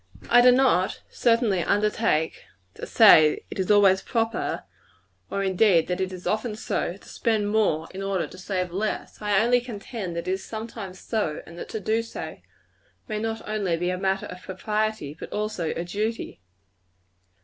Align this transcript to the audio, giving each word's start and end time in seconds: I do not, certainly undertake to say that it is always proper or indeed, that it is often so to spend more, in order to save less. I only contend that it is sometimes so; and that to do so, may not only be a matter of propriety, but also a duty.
I 0.31 0.41
do 0.41 0.51
not, 0.51 1.03
certainly 1.11 1.61
undertake 1.63 2.45
to 2.73 2.87
say 2.87 3.35
that 3.35 3.41
it 3.51 3.59
is 3.59 3.69
always 3.69 4.01
proper 4.01 4.63
or 5.29 5.43
indeed, 5.43 5.85
that 5.89 6.01
it 6.01 6.11
is 6.11 6.25
often 6.25 6.55
so 6.55 6.97
to 6.97 7.07
spend 7.07 7.51
more, 7.51 7.87
in 7.93 8.01
order 8.01 8.25
to 8.25 8.37
save 8.39 8.71
less. 8.71 9.21
I 9.21 9.39
only 9.43 9.61
contend 9.61 10.15
that 10.15 10.27
it 10.27 10.31
is 10.31 10.43
sometimes 10.43 10.99
so; 10.99 11.43
and 11.45 11.55
that 11.59 11.69
to 11.69 11.79
do 11.79 12.01
so, 12.01 12.39
may 13.07 13.19
not 13.19 13.47
only 13.47 13.77
be 13.77 13.91
a 13.91 13.97
matter 13.99 14.25
of 14.25 14.41
propriety, 14.41 15.15
but 15.19 15.31
also 15.31 15.69
a 15.69 15.83
duty. 15.83 16.41